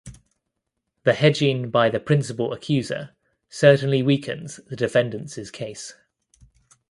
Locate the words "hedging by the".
1.13-1.99